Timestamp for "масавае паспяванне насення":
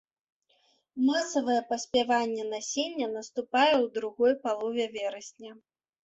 1.09-3.07